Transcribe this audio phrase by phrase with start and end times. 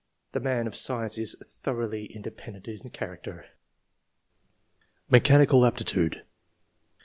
[0.31, 3.45] The man of science is thoroughly inde [)endent in character.
[5.11, 6.25] MECHANICAL APTITUDE.